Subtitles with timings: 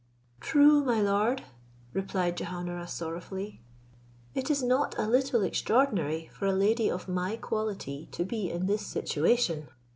[0.39, 1.43] "True, my lord,"
[1.93, 3.61] replied Jehaun ara, sorrowfully;
[4.33, 8.65] "it is not a little extraordinary for a lady of my quality to be in
[8.65, 9.67] this situation.